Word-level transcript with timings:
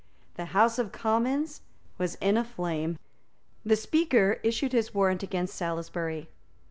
The 0.33 0.45
House 0.45 0.79
of 0.79 0.91
Commons 0.91 1.61
was 1.99 2.15
in 2.15 2.35
a 2.35 2.43
flame. 2.43 2.97
The 3.63 3.75
Speaker 3.75 4.39
issued 4.41 4.71
his 4.71 4.95
warrant 4.95 5.21
against 5.21 5.53
Salisbury. 5.55 6.27